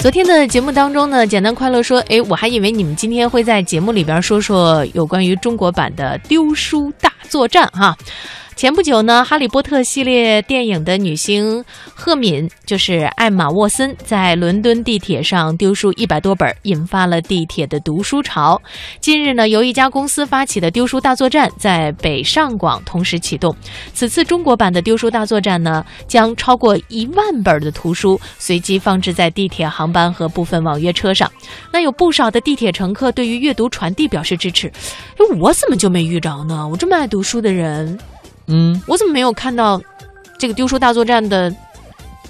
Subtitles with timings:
[0.00, 7.94] 昨天的节目当中呢，简单快乐说，诶，我还以为你们今天会在节目里边说说有关于中国版的丢书大作战哈。
[8.60, 18.60] 前不久呢，《哈利波特》系列电影的女星赫敏，就是艾玛沃森，在伦敦地铁上丢书一百多本，引发了地铁的读书潮。
[19.00, 23.56] 近日呢，由一家公司发起的丢书大作战在北上广同时启动。
[23.94, 31.32] 此次中国版的丢书大作战呢，将超过一万本的图书随机放置在地铁航班和部分网约车上。
[31.72, 34.68] 那有不少的地铁乘客对于阅读传递表示支持。
[34.68, 36.68] 哎，我怎么就没遇着呢？
[36.68, 37.98] 我这么爱读书的人。
[38.50, 39.80] 嗯，我怎么没有看到
[40.38, 41.54] 这个丢书大作战的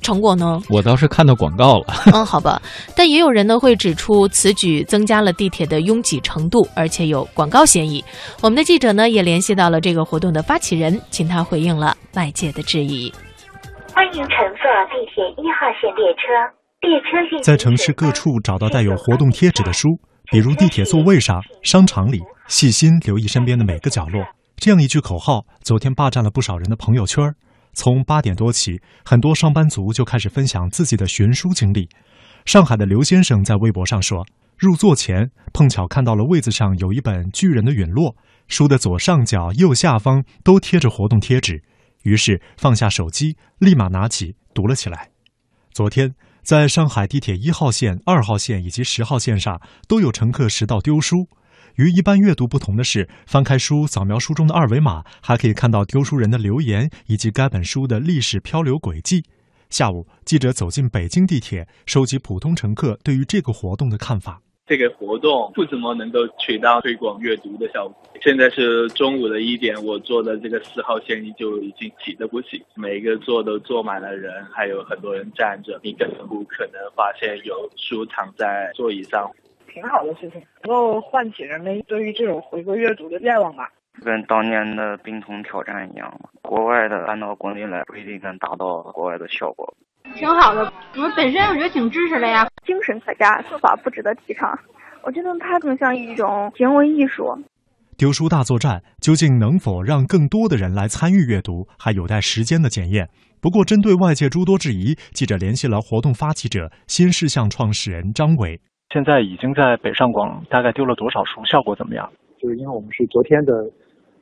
[0.00, 0.60] 成果呢？
[0.68, 1.86] 我倒是看到广告了。
[2.12, 2.60] 嗯，好吧，
[2.94, 8.04] 但也有人呢会指出此举增加了地铁的拥挤程度，而且有广告嫌疑。
[8.42, 13.12] 我们的记者呢也联系到了这个活动的发起人，请他回应了外界的质疑。
[13.94, 16.26] 欢迎乘坐地铁一号线列车，
[16.82, 19.88] 列车信息在城市各处找到带有活动贴纸的书，
[20.30, 24.22] 比如地铁座位上、商场里，细心留意身边的每个角落。
[24.56, 27.34] 这样一句口号，昨天霸占了不少人的朋友圈。
[27.74, 31.88] 从八点多起，很多上班族就开始分享自己的寻书经历。
[32.46, 34.24] 上海的刘先生在微博上说
[34.56, 38.12] ：“入座前碰巧看到了位子上有一本《巨人的陨落》，
[38.46, 41.62] 书的左上角、右下方都贴着活动贴纸，
[42.04, 45.10] 于是放下手机，立马拿起读了起来。”
[45.74, 51.28] 昨天，在上海地铁一号线、二号线以及十号线上，都有乘客拾到丢书。
[51.76, 59.24] 与一般阅读不同的是，翻开书，扫描书中的二维码，还可以看到丢书人的留言以及该本书的历史漂流轨迹。
[59.70, 64.40] 下午，记者走进北京地铁，收集普通乘客对于这个活动的看法。
[64.66, 67.94] 这个活动不怎么能够起到推广阅读的效果。
[68.22, 79.30] 现在是中午的一点，我坐的这个四号线就已经挤得不行，每一个座都坐满了人，还有很多人站着，你根本不可能发现有书躺在座椅上。
[79.74, 83.68] 挺好的事情，能够唤起人们对于这种回归阅读的愿望吧。
[84.04, 89.76] 跟当年的冰桶挑战一样嘛，国外的搬到国内来不一定能达到国外的效果。
[90.14, 92.46] 挺好的，我本身我觉得挺支持的呀。
[92.64, 94.56] 精神可嘉，做法不值得提倡。
[95.02, 97.26] 我觉得它更像一种行为艺术。
[97.96, 103.08] 丢书大作战究竟能否让更多的人来参与阅读，还有待时间的检验。
[103.40, 108.60] 不过，针对外界诸多质疑，记者联系了活动发起者新事项创始人张伟。
[108.94, 111.44] 现在已经在北上广大概丢了多少书？
[111.44, 112.08] 效果怎么样？
[112.38, 113.52] 就是因为我们是昨天的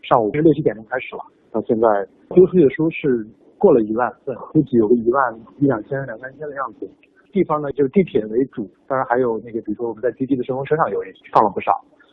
[0.00, 1.20] 上午六七点钟开始了，
[1.52, 1.86] 到现在
[2.30, 3.22] 丢出去的书是
[3.58, 5.20] 过了一万份，估计有个一万
[5.58, 6.90] 一两千、两三千的样子。
[7.32, 11.72] 地方呢就是地铁为主，当然还有那个，比如说我们在滴滴的顺风车上有也放了不少，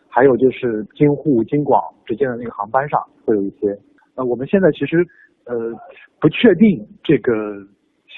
[0.10, 3.72] 还有就是京沪、京广之间的那个航班上会有一些。
[4.16, 4.98] 呃，我们现在其实
[5.46, 5.56] 呃
[6.20, 7.32] 不确定这个。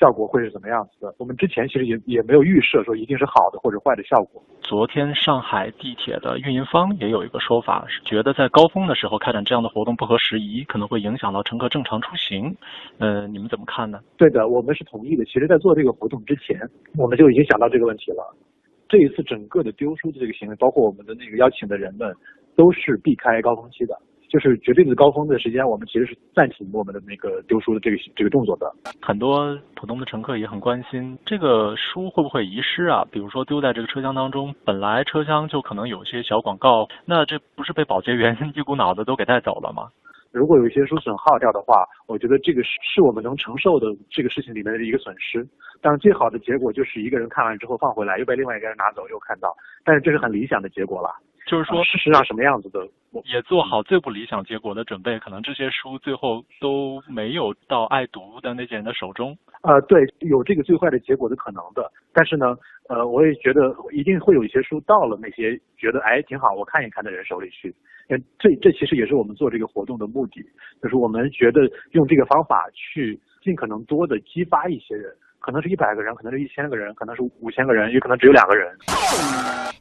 [0.01, 1.13] 效果会是怎么样子的？
[1.19, 4.41] 我们之前其实也也没有预设说一定是好的或者坏的效果。
[4.61, 12.55] 昨天上海地铁的运营方也有一个说法，是觉得在高峰的时候开展这样的活动不合时宜，可能会影响到乘客正常出行。
[12.97, 13.99] 呃，你们怎么看呢？
[14.17, 15.23] 对的，我们是同意的。
[15.25, 16.59] 其实，在做这个活动之前，
[16.97, 18.35] 我们就已经想到这个问题了。
[18.89, 22.11] 这一次整个的丢书的这个行为，包括我们的那个邀请的人们，
[22.55, 23.95] 都是避开高峰期的。
[24.31, 28.71] 就是绝对的高峰的时间，我们其实是暂停我们的那个丢书的这个这个动作的。
[29.01, 33.05] 很多普通的乘客也很关心，这个书会不会遗失啊？
[33.11, 39.89] 比如说丢在这个车厢当中，本来车厢就可能有些小广告，那这不是被保洁员 一股脑的都给带走了吗？
[40.31, 45.45] 如果有一些书损耗掉的话，我觉得这个是是我们能承受的这个事情里面的一个损失。
[45.81, 49.53] 但是最好的结果就是一个人看完之后放回来，又被另外一个人拿走，又看到。
[49.83, 51.09] 但是这是很理想的结果了。
[51.51, 52.79] 就是说，事实上什么样子的，
[53.25, 59.37] 也做好最不理想结果的准备，可能这些书最后都没有到爱读的那些人的手中。
[59.63, 61.91] 呃，对，有这个最坏的结果的可能的。
[62.13, 62.55] 但是呢，
[62.87, 67.75] 呃，我也觉得一定会有一些书到了那些觉得哎挺好，我看一看的人手里去。
[68.39, 70.41] 这这其实也是我们做这个活动的目的，
[70.81, 78.73] 就是我们觉得用这个方法去尽可能多的激发一些人，可能是一百个人，可能是一千个人，可能是五千个人，也可能只有两个人。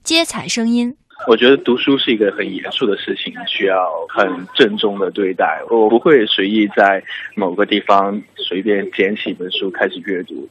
[0.02, 0.92] 接彩声音。
[1.30, 5.62] 我觉得读书是一个很严肃的事情，需要很郑重的对待。
[5.70, 7.00] 我不会随意在
[7.36, 10.48] 某个地方随便捡起一本书开始阅读。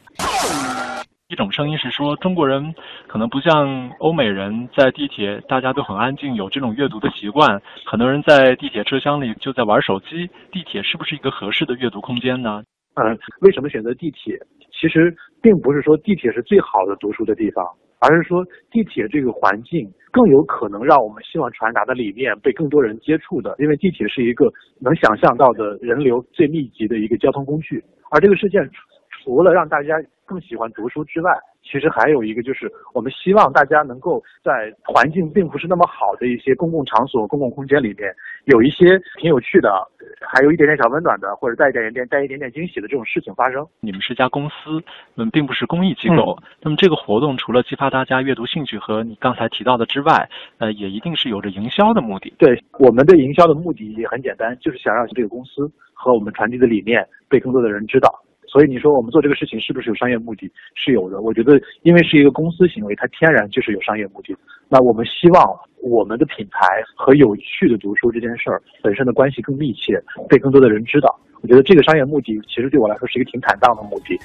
[1.27, 2.73] 一种声音是说，中国人
[3.07, 7.61] 可能不像欧美人，在地铁大家都很安静，有这种阅读的习惯。
[7.85, 12.63] 很多人在地铁车厢里就在玩手机，地铁是不是一个合适的阅读空间呢？
[12.95, 14.39] 嗯，为什么选择地铁？
[14.71, 17.65] 其实并不是说地铁是最好的读书的地方。
[17.99, 27.83] 而是说，地铁这个环境更有可能让我们希望传达的理念被更多人接触的，因为地铁是一个能想象到的人流最密集的一个交通工具。
[28.11, 28.67] 而这个事件
[29.09, 31.31] 除了让大家更喜欢读书之外，
[31.69, 38.11] 其实还有一个就是，我们希望大家能够在环境并不是那么好的一些公共场所、公共空间里面，
[38.45, 39.69] 有一些挺有趣的，
[40.19, 43.63] 还有一点点小温暖的，或者带一点点带一点点惊喜的这种事情发生。
[43.81, 44.81] 你们是家公司，
[45.15, 46.35] 嗯，并不是公益机构。
[46.61, 50.27] 那么这个活动除了激发大家阅读兴趣和你刚才提到的之外，
[50.57, 52.33] 呃，也一定是有着营销的目的。
[52.39, 58.09] 对，我们的营销的目的也很简单，就是想让这个公司和我们传递的理念被更多的人知道。
[58.51, 60.51] 所以你说我们做这个事情是不是有商业目的？
[60.73, 61.21] 是有的。
[61.21, 64.35] 我觉得，因为是一个公司行为，它天然就是有商业目的。
[64.67, 71.19] 那我们希望我们的品牌和有趣的读书这件事儿本身的关系更密切，被更多的人知道。
[71.41, 74.19] 我觉得这个商业目的其实对我来说是一个挺坦荡的目的。